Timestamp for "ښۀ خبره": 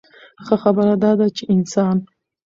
0.45-0.93